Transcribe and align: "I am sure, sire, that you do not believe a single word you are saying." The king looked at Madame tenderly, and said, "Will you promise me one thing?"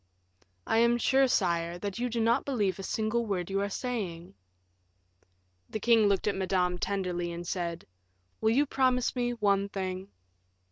"I 0.65 0.79
am 0.79 0.97
sure, 0.97 1.27
sire, 1.27 1.77
that 1.77 1.99
you 1.99 2.09
do 2.09 2.19
not 2.19 2.43
believe 2.43 2.79
a 2.79 2.81
single 2.81 3.23
word 3.27 3.51
you 3.51 3.61
are 3.61 3.69
saying." 3.69 4.33
The 5.69 5.79
king 5.79 6.07
looked 6.07 6.25
at 6.25 6.33
Madame 6.33 6.79
tenderly, 6.79 7.31
and 7.31 7.45
said, 7.47 7.85
"Will 8.39 8.49
you 8.49 8.65
promise 8.65 9.15
me 9.15 9.33
one 9.35 9.69
thing?" 9.69 10.09